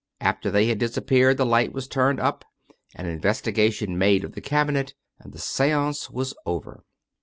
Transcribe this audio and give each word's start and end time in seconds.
After 0.19 0.49
they 0.49 0.65
had 0.65 0.79
disappeared 0.79 1.37
the 1.37 1.45
light 1.45 1.73
was 1.73 1.87
turned 1.87 2.19
up, 2.19 2.43
an 2.95 3.05
investigation 3.05 3.99
made 3.99 4.23
of 4.23 4.31
the 4.33 4.41
cabinet, 4.41 4.95
and 5.19 5.31
the 5.31 5.37
seance 5.37 6.09
was 6.09 6.33
over. 6.43 6.83